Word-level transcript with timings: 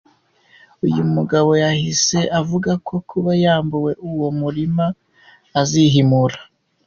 Uyu 0.85 1.03
mugabo 1.13 1.49
yahise 1.63 2.19
avuga 2.39 2.71
ko 2.87 2.95
kuba 3.09 3.31
yambuwe 3.43 3.91
uwo 4.09 4.27
murima 4.39 4.85
azihimura. 5.61 6.39